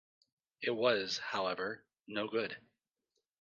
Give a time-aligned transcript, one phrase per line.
[0.63, 2.57] It was, however, no good.